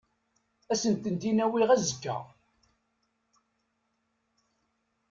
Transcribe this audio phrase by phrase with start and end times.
[0.71, 2.15] Ad asent-tent-in-awiɣ azekka.